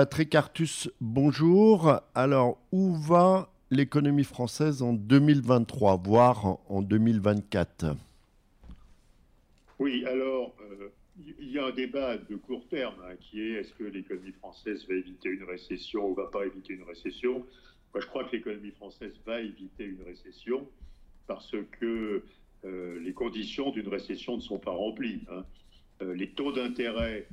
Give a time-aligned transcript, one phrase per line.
[0.00, 2.00] Patrick Artus, bonjour.
[2.14, 7.96] Alors, où va l'économie française en 2023, voire en 2024
[9.78, 10.88] Oui, alors, euh,
[11.38, 14.86] il y a un débat de court terme hein, qui est est-ce que l'économie française
[14.88, 17.44] va éviter une récession ou va pas éviter une récession?
[17.92, 20.66] Moi, je crois que l'économie française va éviter une récession
[21.26, 22.24] parce que
[22.64, 25.20] euh, les conditions d'une récession ne sont pas remplies.
[25.30, 25.44] Hein.
[26.00, 27.28] Euh, les taux d'intérêt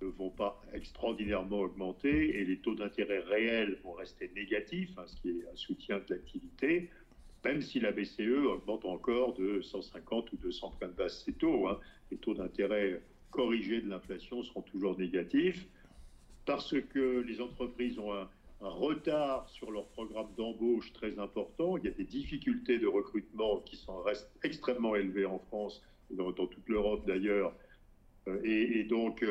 [0.00, 5.16] ne vont pas extraordinairement augmenter et les taux d'intérêt réels vont rester négatifs, hein, ce
[5.16, 6.90] qui est un soutien de l'activité,
[7.44, 11.68] même si la BCE augmente encore de 150 ou 200 points de base ses taux.
[12.10, 15.66] Les taux d'intérêt corrigés de l'inflation seront toujours négatifs
[16.46, 18.28] parce que les entreprises ont un,
[18.60, 21.76] retard sur leur programme d'embauche très important.
[21.76, 25.80] Il y a des difficultés de recrutement qui sont, restent extrêmement élevées en France
[26.10, 27.54] et dans, toute l'Europe d'ailleurs.
[28.26, 29.22] Euh, et, donc,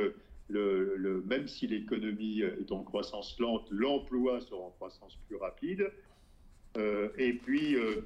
[0.49, 5.91] même si l'économie est en croissance lente, l'emploi sera en croissance plus rapide.
[6.77, 8.01] Euh, et puis, euh,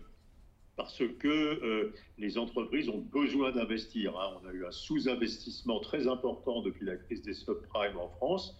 [0.75, 4.17] parce que euh, les entreprises ont besoin d'investir.
[4.17, 4.39] Hein.
[4.41, 8.57] On a eu un sous-investissement très important depuis la crise des subprimes en France.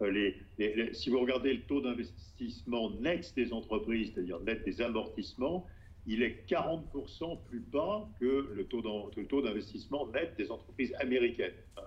[0.00, 5.66] Si vous regardez le taux d'investissement net des entreprises, c'est-à-dire net des amortissements,
[6.06, 11.52] il est 40% plus bas que le taux d'investissement net des entreprises américaines.
[11.76, 11.82] Hein.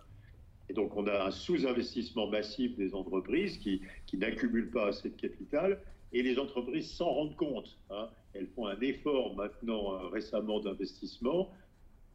[0.73, 5.80] Donc, on a un sous-investissement massif des entreprises qui, qui n'accumulent pas assez de capital
[6.13, 7.77] et les entreprises s'en rendent compte.
[7.89, 8.09] Hein.
[8.33, 11.52] Elles font un effort maintenant euh, récemment d'investissement.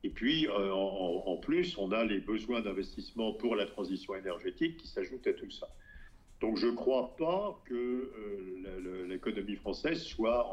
[0.05, 4.87] Et puis, euh, en, plus, on a les besoins d'investissement pour la transition énergétique qui
[4.87, 5.69] s'ajoutent à tout ça.
[6.41, 10.47] Donc, je ne crois pas que euh, l'économie française soit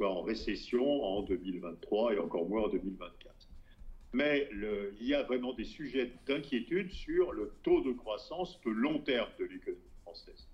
[0.00, 3.37] en récession en 2023 et encore moins en 2024.
[4.12, 9.00] Mais il y a vraiment des sujets d'inquiétude sur le taux de croissance de long
[9.00, 10.48] terme de l'économie française.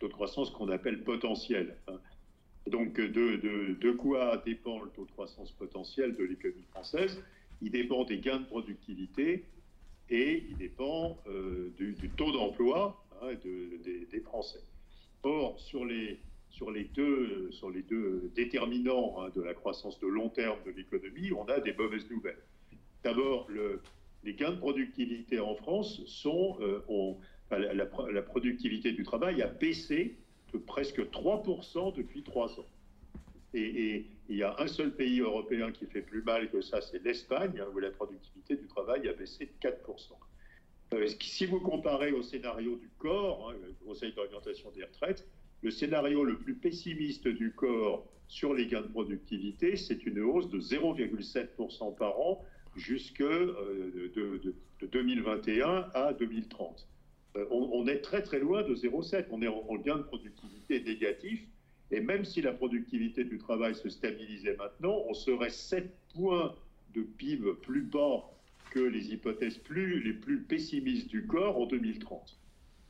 [0.00, 1.76] Taux de croissance qu'on appelle potentiel.
[1.86, 1.98] Hein.
[2.66, 7.22] Donc, de, quoi dépend le taux de croissance potentiel de l'économie française?
[7.62, 9.44] Il dépend des gains de productivité
[10.10, 14.62] et il dépend euh, du, taux d'emploi hein, des, Français.
[15.22, 16.18] Or, sur les,
[16.50, 20.72] sur les, deux, sur les deux déterminants hein, de la croissance de long terme de
[20.72, 22.42] l'économie, on a des mauvaises nouvelles.
[23.06, 23.46] D'abord,
[24.24, 27.14] les gains de productivité en France sont, euh,
[27.52, 30.16] la, productivité du travail a baissé
[30.52, 32.66] de presque 3% depuis 3 ans.
[33.54, 37.00] Et, il y a un seul pays européen qui fait plus mal que ça, c'est
[37.04, 39.76] l'Espagne, hein, où la productivité du travail a baissé de 4%.
[40.94, 45.28] Euh, si vous comparez au scénario du corps, hein, le Conseil d'orientation des retraites,
[45.62, 50.48] le scénario le plus pessimiste du corps sur les gains de productivité, c'est une hausse
[50.48, 52.44] de 0,7% par an
[52.76, 56.88] jusque euh, de, 2021 à 2030.
[57.36, 59.26] Euh, on, est très très loin de 0,7.
[59.30, 61.46] On est en, gain de productivité négatif.
[61.90, 66.54] Et même si la productivité du travail se stabilisait maintenant, on serait 7 points
[66.94, 68.24] de PIB plus bas
[68.70, 72.38] que les hypothèses les plus pessimistes du corps en 2030.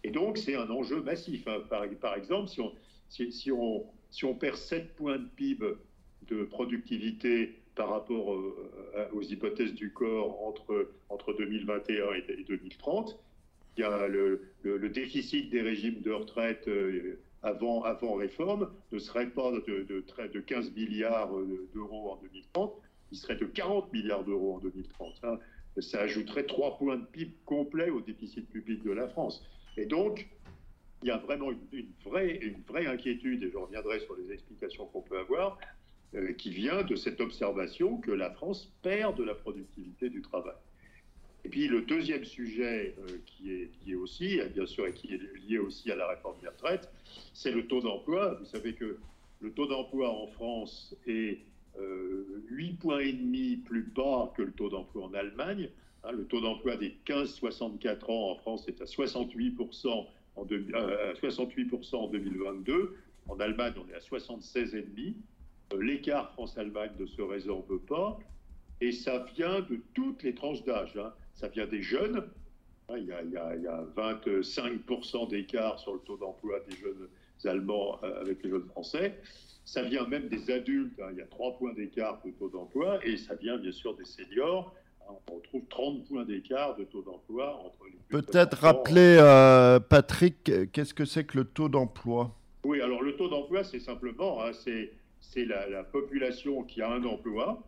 [0.04, 1.46] Et donc, c'est un enjeu massif.
[1.46, 1.60] Hein.
[1.68, 2.72] Par, par, exemple, si on,
[3.08, 5.66] si, on, si on perd 7 points de PIB
[6.28, 13.16] de productivité par rapport euh, aux hypothèses du corps entre, entre 2021 et 2030.
[13.76, 14.40] Il y a le,
[14.88, 20.40] déficit des régimes de retraite euh, avant, avant réforme ne serait pas de, de, de
[20.40, 22.74] 15 milliards euh, d'euros en 2030,
[23.12, 25.14] il serait de 40 milliards d'euros en 2030.
[25.24, 25.38] Hein.
[25.78, 29.44] Ça ajouterait 3 points de PIB complet au déficit public de la France.
[29.76, 30.26] Et donc,
[31.02, 34.32] il y a vraiment une, une, vraie, une vraie inquiétude, et je reviendrai sur les
[34.32, 35.58] explications qu'on peut avoir,
[36.14, 40.54] euh, qui vient de cette observation que la France perd de la productivité du travail.
[41.44, 45.58] Et puis le deuxième sujet euh, qui, est, aussi, bien sûr, et qui est lié
[45.58, 46.88] aussi à la réforme des retraites,
[47.34, 48.34] c'est le taux d'emploi.
[48.34, 48.98] Vous savez que
[49.40, 51.38] le taux d'emploi en France est
[51.78, 52.98] euh, 8 points
[53.64, 55.68] plus bas que le taux d'emploi en Allemagne.
[56.04, 60.06] Hein, le taux d'emploi des 15-64 ans en France est à 68%
[60.36, 60.46] en,
[61.20, 62.96] 68 en 2022.
[63.28, 65.14] En Allemagne, on est à 76,5%.
[65.72, 68.18] Euh, l'écart France-Allemagne ne se résorbe pas,
[68.80, 70.96] et ça vient de toutes les tranches d'âge.
[70.96, 71.12] Hein.
[71.34, 72.24] Ça vient des jeunes,
[72.88, 77.08] hein, il, y a, il, y a, 25% d'écart sur le taux d'emploi des jeunes
[77.44, 79.20] Allemands euh, avec les jeunes Français.
[79.64, 81.08] Ça vient même des adultes, hein.
[81.12, 84.04] il y a 3 points d'écart de taux d'emploi, et ça vient bien sûr des
[84.04, 84.74] seniors.
[85.28, 90.94] On trouve 30 points d'écart de taux d'emploi entre les Peut-être rappeler, euh, Patrick, qu'est-ce
[90.94, 92.34] que c'est que le taux d'emploi?
[92.64, 94.90] Oui, alors le taux d'emploi, c'est simplement, c'est
[95.30, 97.62] c'est la, population qui a un emploi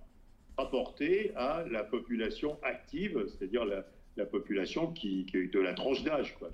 [0.56, 6.36] rapportée à la population active, c'est-à-dire la, population qui, de la tranche d'âge.
[6.38, 6.50] Quoi,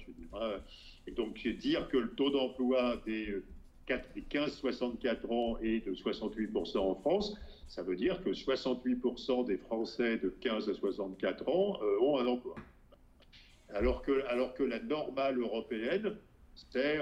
[1.06, 3.42] Et donc dire que le taux d'emploi des
[3.88, 7.34] 15-64 ans est de 68% en France,
[7.68, 12.54] ça veut dire que 68% des Français de 15 à 64 ans ont un emploi.
[13.74, 16.16] Alors que, alors que la normale européenne,
[16.54, 17.00] c'est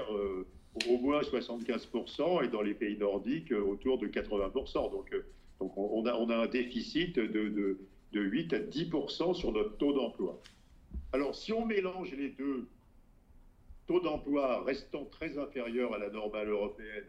[0.89, 4.91] au moins 75% et dans les pays nordiques autour de 80%.
[4.91, 5.15] Donc,
[5.59, 7.77] donc on, a, on a un déficit de, de,
[8.11, 10.41] de 8 à 10% sur notre taux d'emploi.
[11.11, 12.67] Alors si on mélange les deux,
[13.87, 17.05] taux d'emploi restant très inférieur à la normale européenne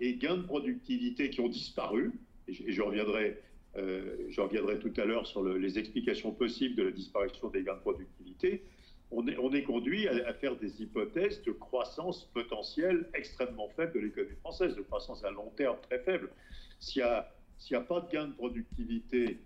[0.00, 2.12] et gains de productivité qui ont disparu,
[2.46, 3.38] et je, reviendrai,
[3.76, 7.74] euh, je reviendrai tout à l'heure sur les explications possibles de la disparition des gains
[7.74, 8.62] de productivité,
[9.10, 14.00] on est, on est conduit à, faire des hypothèses de croissance potentielle extrêmement faible de
[14.00, 16.30] l'économie française, de croissance à long terme très faible.
[16.78, 19.38] S'il n'y a, pas de gains de productivité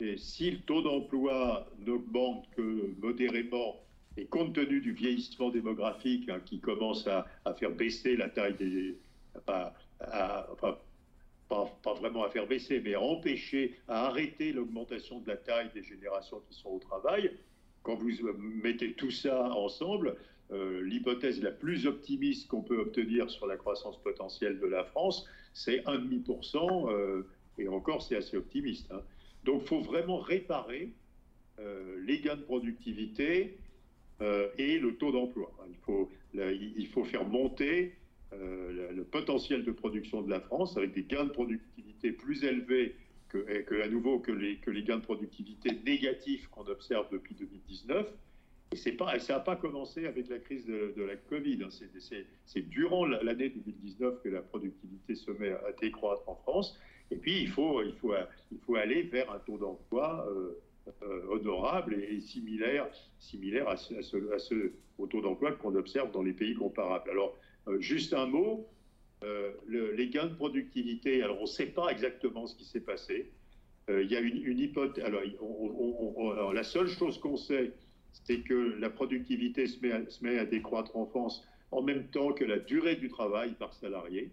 [0.00, 3.80] et si le taux d'emploi n'augmente que modérément,
[4.16, 7.26] et compte tenu du vieillissement démographique hein, qui commence à,
[7.58, 8.96] faire baisser la taille des...
[9.46, 9.74] Pas,
[11.82, 15.82] pas, vraiment à faire baisser, mais à empêcher, à arrêter l'augmentation de la taille des
[15.82, 17.30] générations qui sont au travail,
[17.90, 18.12] quand vous
[18.62, 20.14] mettez tout ça ensemble,
[20.52, 25.26] euh, l'hypothèse la plus optimiste qu'on peut obtenir sur la croissance potentielle de la France,
[25.54, 27.26] c'est 1,5%, euh,
[27.58, 28.92] et encore c'est assez optimiste.
[28.92, 29.00] Hein.
[29.44, 30.92] Donc il faut vraiment réparer
[31.58, 33.56] euh, les gains de productivité
[34.20, 35.52] euh, et le taux d'emploi.
[35.68, 37.96] Il faut, il faut faire monter
[38.32, 42.94] le potentiel de production de la France avec des gains de productivité plus élevés
[43.30, 48.06] que, que à nouveau que les, gains de productivité négatifs qu'on observe depuis 2019.
[48.72, 51.64] Et pas, ça n'a pas commencé avec la crise de, la Covid.
[51.64, 51.68] Hein.
[52.44, 56.78] C'est durant l'année 2019 que la productivité se met à décroître en France.
[57.10, 58.14] Et puis, il faut, il faut,
[58.52, 60.60] il faut aller vers un taux d'emploi euh,
[61.02, 62.86] euh, honorable et, similaire,
[63.18, 67.10] similaire à ce, au taux d'emploi qu'on observe dans les pays comparables.
[67.10, 67.36] Alors,
[67.68, 68.66] euh, juste un mot,
[69.68, 73.30] les gains de productivité, alors on ne sait pas exactement ce qui s'est passé.
[73.88, 75.04] il y a une, hypothèse.
[75.04, 77.72] Alors, la seule chose qu'on sait,
[78.24, 79.78] c'est que la productivité se
[80.24, 84.30] met, à décroître en France en même temps que la durée du travail par salarié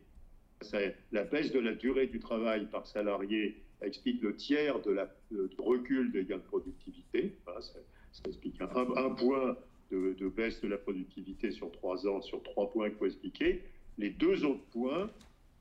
[1.12, 5.10] la baisse de la durée du travail par salarié explique le tiers de la
[5.58, 7.34] recul des gains de productivité.
[7.46, 7.80] ça,
[8.26, 8.68] explique un,
[9.12, 9.56] point
[9.92, 13.64] de, baisse de la productivité sur trois ans, sur trois points qu'il faut expliquer.
[13.98, 15.10] Les deux autres points,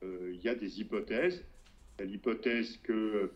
[0.03, 1.45] euh, il y a des hypothèses.
[1.99, 3.31] Il y a l'hypothèse que,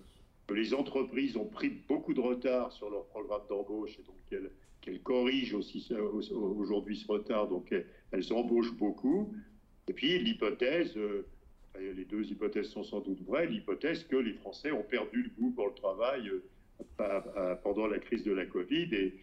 [0.52, 4.50] les entreprises ont pris beaucoup de retard sur leur programme d'embauche et donc
[4.80, 5.86] qu'elles corrigent aussi
[6.32, 7.72] aujourd'hui ce retard, donc
[8.10, 9.32] elles, embauchent beaucoup.
[9.86, 11.24] Et puis l'hypothèse, euh,
[11.76, 13.46] les deux hypothèses sont sans doute vraies.
[13.46, 16.42] L'hypothèse que les Français ont perdu le goût pour le travail euh,
[17.62, 19.14] pendant la crise de la Covid et,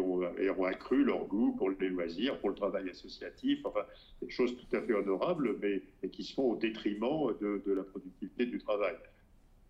[0.00, 3.84] ont, accru leur goût pour les loisirs, pour le travail associatif, enfin,
[4.20, 8.46] des choses tout à fait honorables, mais qui se font au détriment de, la productivité
[8.46, 8.96] du travail.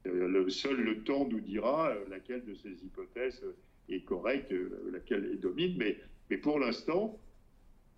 [0.07, 3.43] Euh, seul le temps nous dira euh, laquelle de ces hypothèses
[3.89, 4.55] est correcte,
[4.93, 7.19] laquelle est domine, mais, pour l'instant,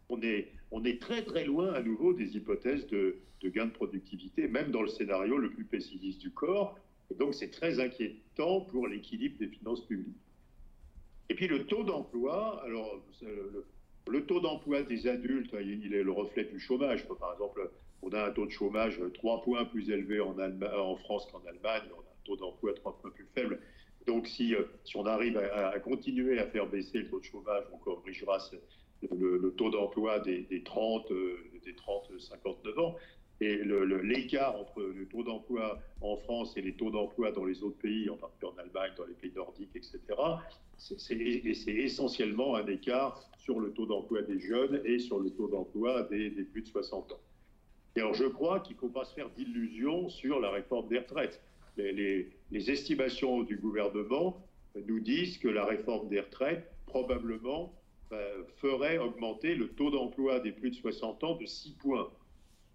[0.09, 4.83] on est, très très loin à nouveau des hypothèses de, gains de productivité, même dans
[4.83, 6.79] le scénario le plus pessimiste du corps.
[7.11, 10.17] Et donc c'est très inquiétant pour l'équilibre des finances publiques.
[11.31, 13.01] Et puis le taux d'emploi, alors
[14.07, 17.07] le, taux d'emploi des adultes, il est le reflet du chômage.
[17.07, 17.71] Par exemple,
[18.03, 22.01] on a un taux de chômage trois points plus élevé en, France qu'en Allemagne, on
[22.01, 23.61] a un taux d'emploi trois points plus faible.
[24.07, 27.65] Donc si, euh, si on arrive à, continuer à faire baisser le taux de chômage,
[27.73, 28.39] on corrigera
[29.03, 31.13] le, taux d'emploi des, des 30,
[31.65, 32.97] des 30, 59 ans.
[33.41, 33.61] Et
[34.03, 38.11] l'écart entre le taux d'emploi en France et les taux d'emploi dans les autres pays,
[38.11, 40.01] en particulier en Allemagne, dans les pays nordiques, etc.,
[40.77, 41.17] c'est
[41.69, 46.31] essentiellement un écart sur le taux d'emploi des jeunes et sur le taux d'emploi des,
[46.31, 47.21] plus de 60 ans.
[47.97, 50.99] Et alors je crois qu'il ne faut pas se faire d'illusions sur la réforme des
[50.99, 51.41] retraites.
[51.77, 54.45] Les, les, estimations du gouvernement
[54.87, 57.73] nous disent que la réforme des retraites, probablement,
[58.13, 62.11] euh, ferait augmenter le taux d'emploi des plus de 60 ans de 6 points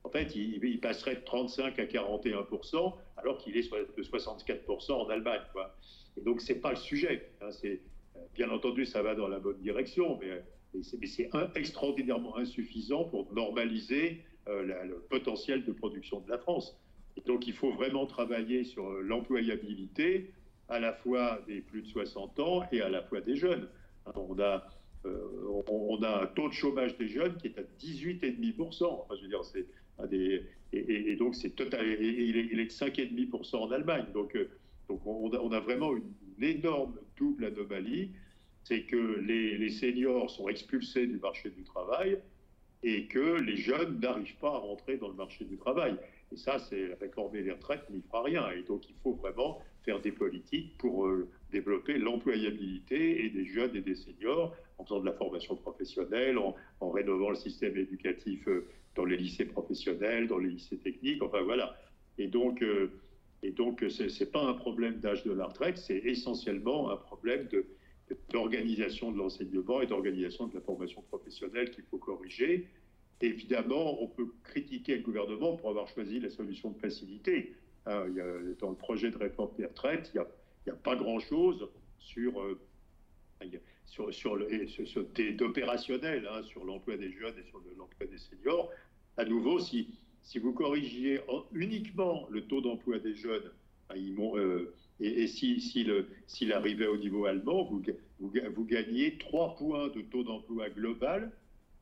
[0.04, 5.42] en fait, il, passerait de 35 à 41% alors qu'il est de 64% en Allemagne.
[6.18, 7.30] Et donc, c'est pas le sujet.
[7.42, 7.50] Hein,
[8.36, 10.44] bien entendu, ça va dans la bonne direction, mais,
[10.82, 16.78] c'est, extraordinairement insuffisant pour normaliser euh, le potentiel de production de la France.
[17.16, 20.34] Et donc, il faut vraiment travailler sur l'employabilité
[20.68, 23.70] à la fois des plus de 60 ans et à la fois des jeunes.
[24.16, 24.68] On a,
[25.06, 28.84] euh, on a un taux de chômage des jeunes qui est à 18,5%.
[28.84, 29.68] Enfin, je veux dire, c'est
[30.74, 31.86] et, donc, c'est total.
[32.02, 34.06] il, est, de 5,5% en Allemagne.
[34.14, 34.50] Donc, euh,
[34.90, 36.04] donc on, a, vraiment une,
[36.42, 38.12] énorme double anomalie.
[38.64, 42.18] C'est que les, seniors sont expulsés du marché du travail
[42.82, 45.96] et que les jeunes n'arrivent pas à rentrer dans le marché du travail.
[46.32, 48.50] Et ça, c'est réformer les retraites n'y fera rien.
[48.52, 53.76] Et donc, il faut vraiment faire des politiques pour euh, développer l'employabilité et des jeunes
[53.76, 56.56] et des seniors en faisant de la formation professionnelle, en,
[56.90, 61.78] rénovant le système éducatif euh, dans les lycées professionnels, dans les lycées techniques, enfin voilà.
[62.18, 62.92] Et donc, euh,
[63.42, 67.48] et donc ce n'est pas un problème d'âge de la retraite, c'est essentiellement un problème
[68.30, 72.68] d'organisation de, l'enseignement et d'organisation de la formation professionnelle qu'il faut corriger.
[73.22, 77.56] Évidemment, on peut critiquer le gouvernement pour avoir choisi la solution de facilité.
[77.86, 78.06] Hein,
[78.60, 80.22] dans le projet de réforme des retraites, il
[80.68, 81.68] n'y a, pas grand-chose
[82.00, 82.60] sur, euh,
[83.86, 88.70] sur, sur, le, d'opérationnel hein, sur l'emploi des jeunes et sur l'emploi des seniors.
[89.18, 89.88] À nouveau, si,
[90.22, 91.20] si vous corrigiez
[91.54, 93.52] uniquement le taux d'emploi des jeunes,
[93.90, 97.84] hein, euh, et, si, s'il arrivait au niveau allemand, vous,
[98.20, 101.32] vous, gagnez 3 points de taux d'emploi global,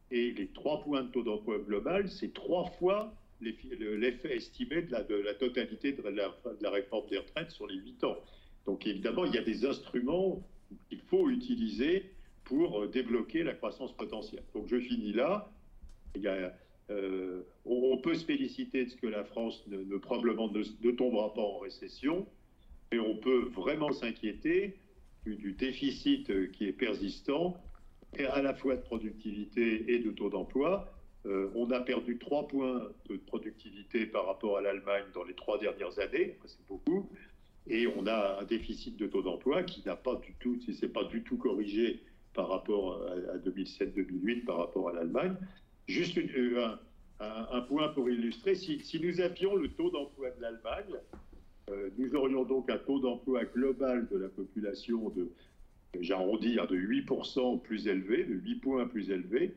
[0.09, 5.03] et les 3 points de taux d'emploi global, c'est trois fois l'effet estimé de la,
[5.03, 8.17] de la totalité de la, de la, réforme des retraites sur les 8 ans.
[8.65, 10.43] Donc évidemment, il y a des instruments
[10.89, 12.11] qu'il faut utiliser
[12.45, 14.43] pour euh, débloquer la croissance potentielle.
[14.53, 15.49] Donc je finis là.
[16.89, 21.41] Euh, on, peut se féliciter de ce que la France ne, probablement ne, tombera pas
[21.41, 22.27] en récession,
[22.91, 24.77] mais on peut vraiment s'inquiéter
[25.25, 27.55] du, déficit euh, qui est persistant,
[28.17, 32.89] et à la fois de productivité et de taux d'emploi, on a perdu 3 points
[33.07, 37.09] de productivité par rapport à l'Allemagne dans les trois dernières années, c'est beaucoup,
[37.67, 40.89] et on a un déficit de taux d'emploi qui n'a pas du tout, si c'est
[40.89, 42.01] pas du tout corrigé
[42.33, 45.35] par rapport à, 2007-2008 par rapport à l'Allemagne.
[45.87, 46.67] Juste euh,
[47.19, 50.95] un, point pour illustrer, si, nous avions le taux d'emploi de l'Allemagne,
[51.69, 55.29] euh, nous aurions donc un taux d'emploi global de la population de,
[55.99, 59.53] j'arrondis, de 8% plus élevé, de 8 points plus élevé,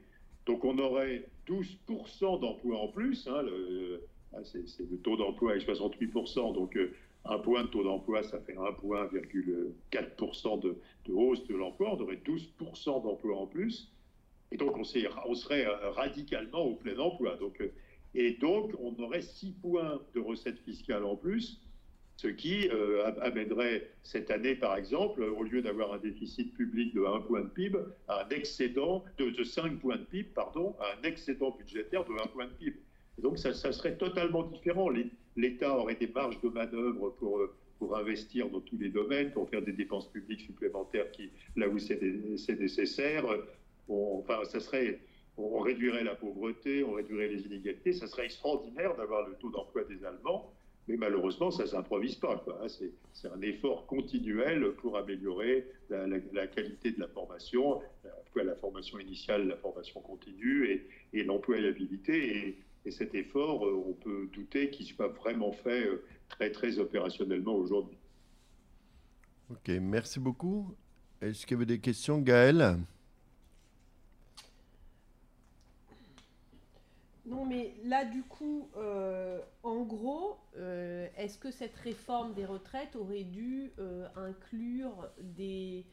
[0.47, 3.27] donc on aurait 12% d'emplois en plus.
[3.29, 3.45] Hein,
[4.35, 6.55] ah, c'est le taux d'emploi est 68%.
[6.55, 6.93] Donc euh,
[7.27, 10.77] un point de taux d'emploi, ça fait 1,4% de,
[11.07, 11.95] de hausse de l'emploi.
[11.95, 13.91] On aurait 12% d'emplois en plus.
[14.53, 17.37] Et donc on, serait euh, radicalement au plein emploi.
[17.37, 17.73] Donc, euh,
[18.15, 21.61] et donc on aurait 6 points de recettes fiscales en plus
[22.17, 27.05] ce qui euh, amènerait cette année, par exemple, au lieu d'avoir un déficit public de
[27.05, 27.79] 1 point de PIB,
[28.09, 32.53] un excédent de, 5 points de PIB, pardon, un excédent budgétaire de 1 point de
[32.53, 32.77] PIB.
[33.19, 34.91] Donc ça, serait totalement différent.
[35.37, 37.41] L'État aurait des marges de manœuvre pour,
[37.79, 41.07] pour investir dans tous les domaines, pour faire des dépenses publiques supplémentaires
[41.57, 42.01] là où c'est
[42.59, 43.25] nécessaire.
[43.89, 45.01] enfin, ça serait,
[45.37, 47.93] on réduirait la pauvreté, on réduirait les inégalités.
[47.93, 50.53] Ça serait extraordinaire d'avoir le taux d'emploi des Allemands
[50.89, 52.45] mais malheureusement, ça ne s'improvise pas.
[52.47, 52.67] Hein.
[53.13, 57.81] C'est un effort continuel pour améliorer la, qualité de la formation,
[58.35, 62.37] la formation initiale, la formation continue et, et l'employabilité.
[62.37, 62.59] Et,
[62.91, 67.97] cet effort, euh, on peut douter qu'il soit vraiment fait euh, très, très opérationnellement aujourd'hui.
[69.51, 70.75] Ok, merci beaucoup.
[71.21, 72.79] Est-ce qu'il y avait des questions, Gaël
[77.27, 82.97] Non, mais là, du coup, euh, en gros, euh, est-ce que cette réforme des retraites
[82.97, 85.87] aurait dû euh, inclure des...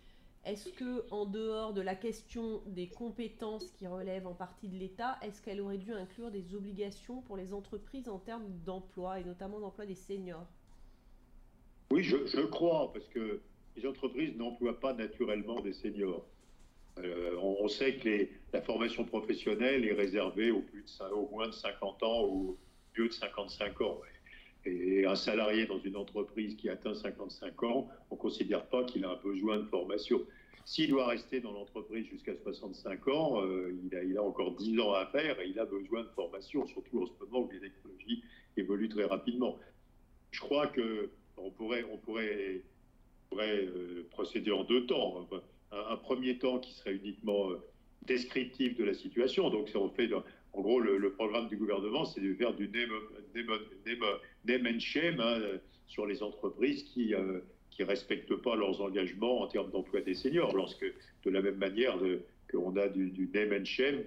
[0.44, 5.20] Est-ce que, en dehors de la question des compétences qui relèvent en partie de l'État,
[5.22, 9.60] est-ce qu'elle aurait dû inclure des obligations pour les entreprises en termes d'emploi, et notamment
[9.60, 10.48] d'emploi des seniors?
[11.92, 13.42] Oui, je, crois, parce que
[13.76, 16.26] les entreprises n'emploient pas naturellement des seniors.
[16.98, 22.04] Euh, on, sait que la formation professionnelle est réservée aux, plus de, moins de 50
[22.04, 22.58] ans ou
[22.94, 24.00] plus de 55 ans.
[24.66, 29.04] Et un salarié dans une entreprise qui atteint 55 ans, on ne considère pas qu'il
[29.06, 30.22] a un besoin de formation.
[30.66, 35.08] S'il doit rester dans l'entreprise jusqu'à 65 ans, euh, il, a, encore 10 ans à
[35.08, 38.24] faire et il a besoin de formation, surtout en ce moment où les technologies
[38.58, 39.58] évoluent très rapidement.
[40.30, 41.84] Je crois qu'on pourrait,
[43.34, 45.28] euh, procéder en deux temps
[45.72, 47.58] un, premier temps qui serait uniquement euh,
[48.04, 49.50] descriptif de la situation.
[49.50, 50.10] Donc, on fait,
[50.54, 55.40] en gros, le, programme du gouvernement, c'est de faire du name, and shame hein,
[55.88, 57.42] sur les entreprises qui ne euh,
[57.80, 60.54] respectent pas leurs engagements en termes d'emploi des seniors.
[60.56, 60.86] Lorsque,
[61.24, 61.98] de la même manière
[62.52, 64.04] qu'on a du, du, name and shame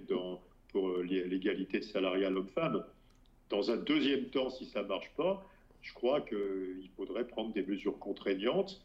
[0.73, 2.85] pour euh, l'égalité salariale homme-femme.
[3.49, 5.47] Dans un deuxième temps, si ça ne marche pas,
[5.81, 8.83] je crois qu'il faudrait prendre des mesures contraignantes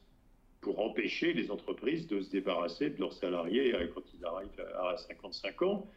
[0.62, 4.98] pour empêcher les entreprises de se débarrasser de leurs salariés euh, quand ils arrivent à
[4.98, 5.88] 55 ans.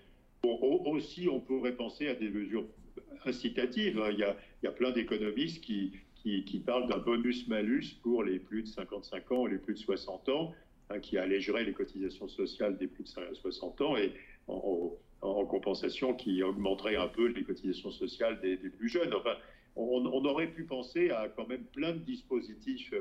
[0.93, 2.65] Aussi, on pourrait penser à des mesures
[3.25, 4.01] incitatives.
[4.13, 9.43] Il y a, plein d'économistes qui, parlent d'un bonus-malus pour les plus de 55 ans
[9.43, 10.53] ou les plus de 60 ans,
[10.91, 13.97] hein, qui allégerait les cotisations sociales des plus de 60 ans.
[13.97, 14.13] Et
[14.49, 19.15] en compensation qui augmenterait un peu les cotisations sociales des, plus jeunes.
[19.15, 19.37] Enfin,
[19.77, 22.93] on, aurait pu penser à quand même plein de dispositifs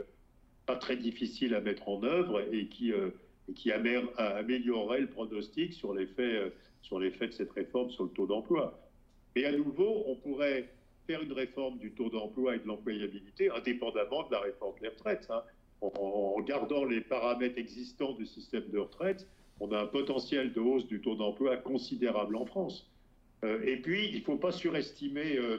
[0.67, 2.93] pas très difficiles à mettre en œuvre et qui,
[3.55, 8.79] qui amélioreraient le pronostic sur l'effet sur l'effet de cette réforme sur le taux d'emploi.
[9.35, 10.69] Et à nouveau, on pourrait
[11.07, 15.27] faire une réforme du taux d'emploi et de l'employabilité indépendamment de la réforme des retraites.
[15.29, 15.43] Hein.
[15.81, 19.27] En, gardant les paramètres existants du système de retraite,
[19.59, 22.87] on a un potentiel de hausse du taux d'emploi considérable en France.
[23.43, 25.57] Euh, et puis, il ne faut pas surestimer euh,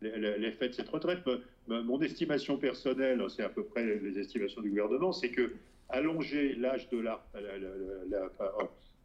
[0.00, 1.20] l'effet de cette retraite.
[1.68, 5.52] Mon estimation personnelle, c'est à peu près les estimations du gouvernement, c'est que
[5.90, 7.24] allonger l'âge de la,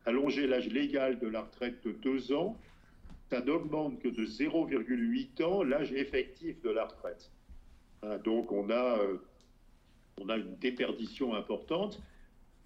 [0.06, 2.58] allonger l'âge légal de la retraite de deux ans,
[3.30, 7.32] ça n'augmente que de 0,8 ans l'âge effectif de la retraite.
[8.04, 9.18] Hein, donc on a, euh,
[10.22, 12.02] on a une déperdition importante.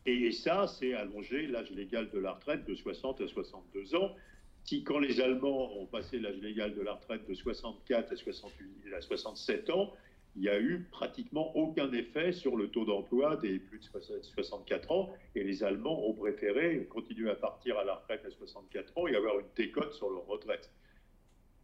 [0.06, 4.16] Et ça, c'est allonger l'âge légal de la retraite de 60 à 62 ans.
[4.64, 8.94] Si quand les Allemands ont passé l'âge légal de la retraite de 64 à, 68,
[8.94, 9.94] à 67 ans,
[10.36, 14.92] il n'y a eu pratiquement aucun effet sur le taux d'emploi des plus de 64
[14.92, 15.10] ans.
[15.36, 19.16] Et les Allemands ont préféré continuer à partir à la retraite à 64 ans et
[19.16, 20.72] avoir une décote sur leur retraite.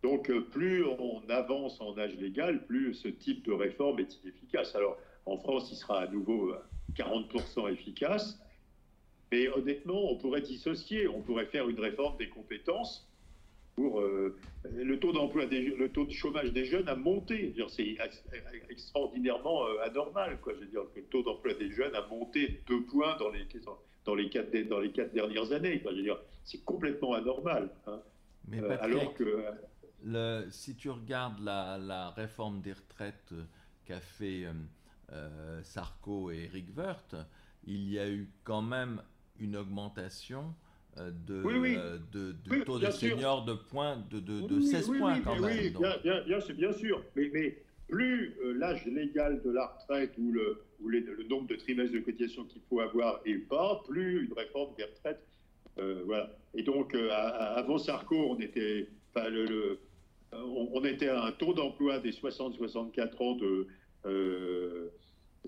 [0.03, 4.75] Donc, euh, plus on avance en âge légal, plus ce type de réforme est inefficace.
[4.75, 6.53] Alors, en France, il sera à nouveau
[6.95, 8.39] 40% efficace.
[9.31, 11.07] Mais honnêtement, on pourrait dissocier.
[11.07, 13.07] On pourrait faire une réforme des compétences
[13.75, 14.37] pour euh,
[14.71, 17.53] le taux d'emploi, le taux de chômage des jeunes a monté.
[17.67, 17.97] C'est
[18.69, 20.39] extraordinairement euh, anormal.
[20.41, 20.53] Quoi.
[20.55, 23.45] Je veux dire que le taux d'emploi des jeunes a monté deux points dans les,
[24.05, 25.81] dans les, quatre, dans les quatre dernières années.
[25.81, 25.91] Quoi.
[25.91, 27.69] Je veux dire, c'est complètement anormal.
[27.87, 27.99] Hein.
[28.47, 29.43] Mais euh, alors que
[30.03, 33.33] le, si tu regardes la, la réforme des retraites
[33.85, 34.45] qu'a fait
[35.63, 37.15] Sarko et Eric Woerth,
[37.65, 39.01] il y a eu quand même
[39.39, 40.53] une augmentation
[40.97, 45.43] euh, de, euh, de, taux de seniors de, points, de, de, 16 points quand même.
[45.43, 47.03] Oui, bien, bien, bien, sûr.
[47.17, 47.57] Mais, mais
[47.89, 51.99] plus euh, l'âge légal de la retraite ou, le, ou le nombre de trimestres de
[51.99, 55.21] cotisation qu'il faut avoir est bas, plus une réforme des retraites.
[56.05, 56.31] voilà.
[56.53, 59.79] Et donc, avant Sarko, on était, le,
[60.31, 63.67] on, était à un taux d'emploi des 60-64 ans de.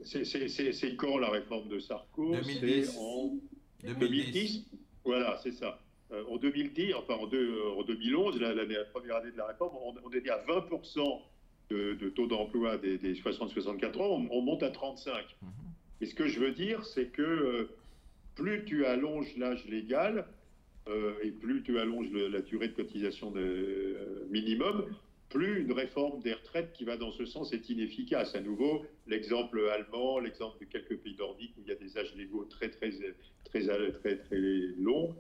[0.04, 2.36] c'est quand la réforme de Sarko?
[2.44, 3.38] C'est en
[3.98, 4.66] 2010.
[5.08, 5.80] Voilà, c'est ça.
[6.12, 10.30] Euh, en 2010, enfin en, 2011, la, la, première année de la réforme, on, était
[10.30, 11.22] à 20%
[11.70, 15.14] de, taux d'emploi des, 60-64 ans, on, monte à 35.
[15.42, 15.50] Mhm.
[16.02, 17.70] Et ce que je veux dire, c'est que euh,
[18.36, 20.28] plus tu allonges l'âge légal,
[20.90, 24.86] euh, et plus tu allonges la durée de cotisation de, minimum,
[25.30, 28.36] plus une réforme des retraites qui va dans ce sens est inefficace.
[28.36, 32.16] À nouveau, l'exemple allemand, l'exemple de quelques pays nordiques où il y a des âges
[32.16, 32.92] légaux très très
[33.46, 34.38] très très très,
[34.78, 35.16] longs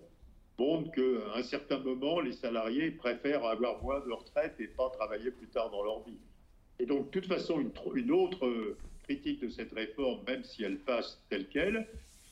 [0.57, 5.29] montrent qu'à un certain moment, les salariés préfèrent avoir moins de retraite et pas travailler
[5.29, 6.17] plus tard dans leur vie.
[6.79, 10.79] Et donc, de toute façon, une, une autre critique de cette réforme, même si elle
[10.79, 11.87] passe telle qu'elle,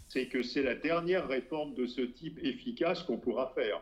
[0.10, 3.82] c'est que c'est la dernière réforme de ce type efficace qu'on pourra faire.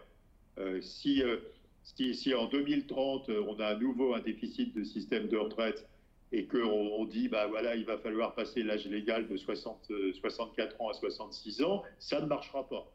[0.60, 1.38] Euh, si euh,
[1.84, 5.88] si, en 2030, euh, on a à nouveau un déficit de système de retraite
[6.32, 10.74] et qu'on on dit, bah voilà, il va falloir passer l'âge légal de 60, 64
[10.74, 12.91] euh, ans à 66 ans, ça ne marchera pas.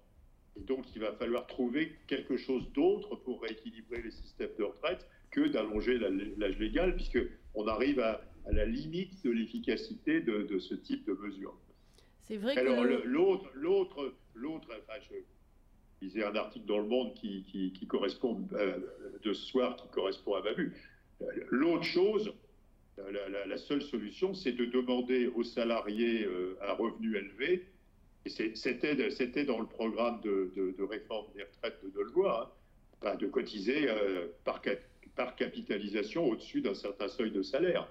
[0.57, 5.07] Et donc, il va falloir trouver quelque chose d'autre pour rééquilibrer les systèmes de retraite
[5.31, 5.99] que d'allonger
[6.37, 11.55] l'âge légal, puisqu'on arrive à, la limite de l'efficacité de, ce type de mesure.
[12.23, 14.99] C'est vrai Alors, l'autre, l'autre, l'autre, enfin,
[16.03, 18.79] lisais un article dans Le Monde qui, correspond, euh,
[19.23, 20.75] de ce soir, qui correspond à ma vue.
[21.51, 22.33] L'autre chose,
[23.47, 27.67] la, seule solution, c'est de demander aux salariés euh, un revenu élevé.
[28.25, 32.51] Et c'était dans le programme de, réforme des retraites de Delevoye,
[33.03, 34.61] hein, de cotiser euh, par,
[35.37, 37.89] capitalisation au-dessus d'un certain seuil de salaire.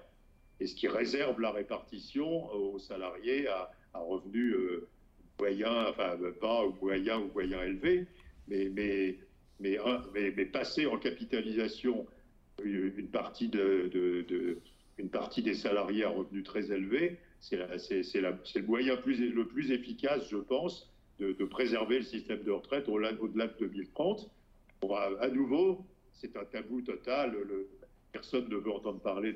[0.60, 4.54] Et ce qui réserve la répartition aux salariés à, à revenus
[5.38, 8.06] moyen, enfin pas ou moyen ou moyen élevé,
[8.48, 9.16] mais, mais,
[9.60, 12.06] mais, passer en capitalisation
[12.64, 14.58] une partie, de, de,
[14.98, 20.36] une partie des salariés à revenus très élevés, c'est le moyen le plus efficace, je
[20.36, 24.30] pense, de, préserver le système de retraite au-delà de 2030.
[25.20, 27.36] à, nouveau, c'est un tabou total.
[28.12, 29.34] Personne ne veut entendre parler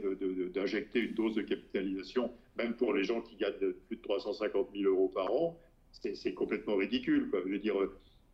[0.54, 4.90] d'injecter une dose de capitalisation, même pour les gens qui gagnent plus de 350 000
[4.90, 5.58] euros par an
[5.92, 7.28] c'est complètement ridicule.
[7.30, 7.40] Quoi.
[7.40, 7.76] Veux dire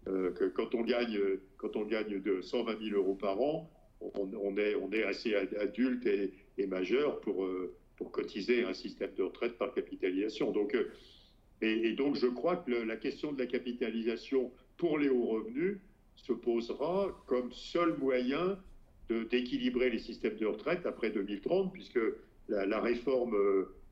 [0.06, 1.18] euh, que quand on gagne,
[1.56, 6.06] quand on gagne de 120 000 euros par an, on, est, on est assez adulte
[6.06, 10.52] et, majeur pour, euh, pour cotiser un système de retraite par capitalisation.
[10.52, 10.90] Donc, euh,
[11.60, 15.78] et, donc, je crois que la question de la capitalisation pour les hauts revenus,
[16.14, 18.58] se posera comme seul moyen
[19.08, 22.00] d'équilibrer les systèmes de retraite après 2030, puisque
[22.48, 23.36] la, réforme,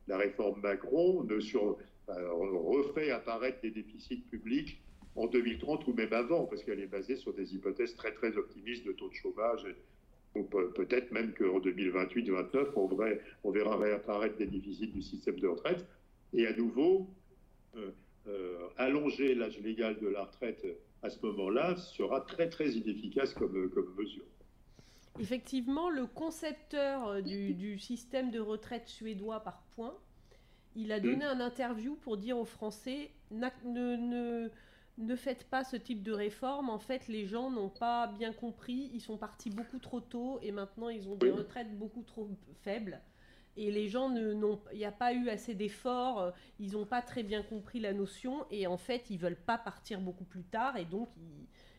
[0.09, 4.81] la réforme Macron ne sur, refait apparaître des déficits publics
[5.17, 8.87] en 2030 ou même avant, parce qu'elle est basée sur des hypothèses très très optimistes
[8.87, 9.67] de taux de chômage.
[10.75, 15.87] Peut-être même qu'en 2028-2029, on, verra réapparaître des déficits du système de retraite.
[16.35, 17.09] Et à nouveau,
[17.77, 17.91] euh,
[18.29, 20.67] euh, allonger l'âge légal de la retraite
[21.03, 24.25] à ce moment-là sera très très inefficace comme, mesure.
[25.19, 29.97] Effectivement, le concepteur euh, du, système de retraite suédois par points,
[30.77, 31.29] il a donné mmh.
[31.29, 33.49] un interview pour dire aux Français ne,
[33.97, 34.51] ne,
[34.99, 36.69] ne faites pas ce type de réforme.
[36.69, 38.91] En fait, les gens n'ont pas bien compris.
[38.93, 42.29] Ils sont partis beaucoup trop tôt et maintenant ils ont des retraites beaucoup trop
[42.63, 43.01] faibles.
[43.59, 47.23] Et les gens, n'ont, il n'y a pas eu assez d'efforts, ils n'ont pas très
[47.23, 50.85] bien compris la notion et en fait, ils veulent pas partir beaucoup plus tard et
[50.85, 51.09] donc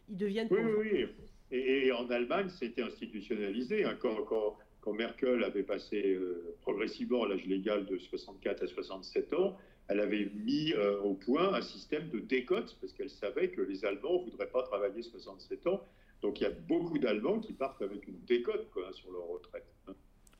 [0.09, 1.07] ils, deviennent oui, Oui, oui.
[1.51, 3.85] Et, en Allemagne, c'était institutionnalisé.
[3.85, 3.95] Hein.
[4.01, 9.57] Quand, quand, quand, Merkel avait passé euh, progressivement l'âge légal de 64 à 67 ans,
[9.89, 13.85] elle avait mis euh, au point un système de décote parce qu'elle savait que les
[13.85, 15.81] Allemands ne voudraient pas travailler 67 ans.
[16.21, 19.67] Donc il y a beaucoup d'Allemands qui partent avec une décote quoi, sur leur retraite.
[19.87, 19.93] Hein.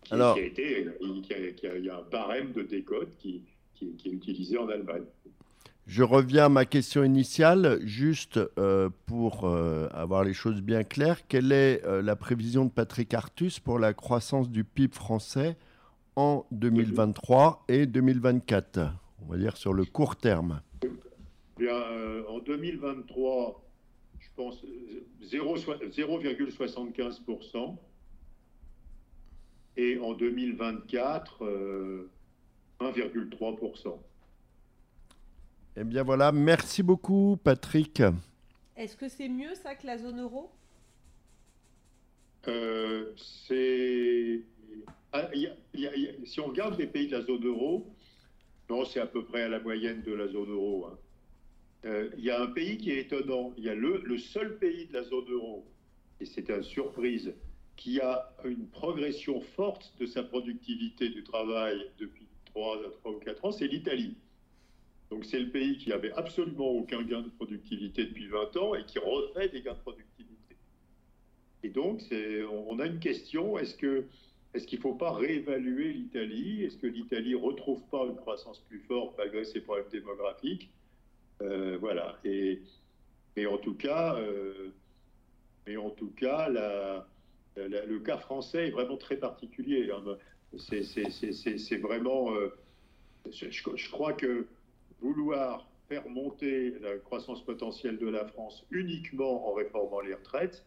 [0.09, 3.43] Alors, il, y a un barème de décote qui,
[3.75, 5.03] qui, est utilisé en Allemagne.
[5.87, 11.27] Je reviens à ma question initiale, juste euh, pour euh, avoir les choses bien claires.
[11.27, 15.55] Quelle est la prévision de Patrick Artus pour la croissance du PIB français
[16.15, 18.91] en 2023 et 2024
[19.27, 20.61] on va dire sur le court terme
[21.61, 23.63] euh, En 2023,
[24.19, 24.63] je pense
[25.23, 27.77] 0,75%.
[29.79, 31.43] Et en 2024,
[32.79, 33.99] 1,3%.
[35.79, 38.01] Eh bien voilà, merci beaucoup Patrick.
[38.75, 40.49] Est-ce que c'est mieux ça que la zone euro?
[42.47, 44.41] Euh, C'est...
[45.13, 45.29] Ah,
[46.25, 47.93] si on regarde les pays de la zone euro,
[48.71, 50.87] non, c'est à peu près à la moyenne de la zone euro.
[50.87, 50.97] Hein.
[51.85, 53.53] Euh, il y a un pays qui est étonnant.
[53.55, 55.63] Il y a le, seul pays de la zone euro,
[56.19, 57.35] et c'est une surprise,
[57.75, 63.45] qui a une progression forte de sa productivité du travail depuis 3, 3 ou 4
[63.45, 64.15] ans, c'est l'Italie.
[65.09, 68.83] Donc c'est le pays qui avait absolument aucun gain de productivité depuis 20 ans et
[68.85, 70.55] qui refait des gains de productivité.
[71.63, 72.01] Et donc
[72.67, 74.05] on a une question, est-ce que
[74.53, 76.63] est-ce qu'il ne faut pas réévaluer l'Italie?
[76.63, 80.71] Est-ce que l'Italie ne retrouve pas une croissance plus forte malgré ses problèmes démographiques?
[81.41, 82.17] Euh, Voilà.
[82.23, 82.61] Et,
[83.45, 84.71] en tout cas, euh,
[85.77, 89.91] en tout cas le cas français est vraiment très particulier.
[89.91, 90.17] Hein.
[90.57, 92.33] C'est vraiment.
[92.33, 92.49] Euh,
[93.31, 94.47] je, je, crois que
[95.01, 100.65] vouloir faire monter la croissance potentielle de la France uniquement en réformant les retraites,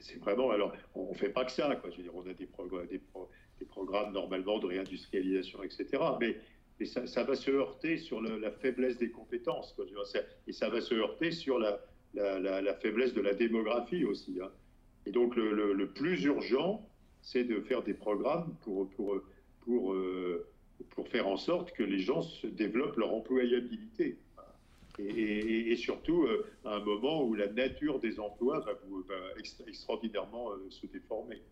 [0.00, 0.50] c'est vraiment.
[0.50, 1.90] Alors, on ne fait pas que ça, quoi.
[1.90, 2.48] Je veux dire, on a des,
[3.58, 6.02] des, programmes normalement de réindustrialisation, etc.
[6.20, 6.36] Mais,
[6.84, 9.86] ça, va se heurter sur la faiblesse des compétences, quoi.
[10.46, 11.80] et ça va se heurter sur la,
[12.14, 14.38] la, faiblesse de la démographie aussi.
[14.42, 14.50] Hein.
[15.06, 16.86] Et donc, le, plus urgent,
[17.22, 19.22] c'est de faire des programmes pour, pour,
[19.60, 20.46] pour, euh,
[20.90, 24.18] pour faire en sorte que les gens développent leur employabilité
[24.98, 28.72] et, surtout euh, à un moment où la nature des emplois va,
[29.66, 31.42] extraordinairement euh, se déformer.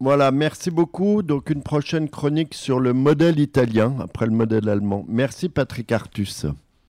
[0.00, 1.22] Voilà, merci beaucoup.
[1.22, 5.04] Donc une prochaine chronique sur le modèle italien après le modèle allemand.
[5.08, 6.46] Merci Patrick Artus.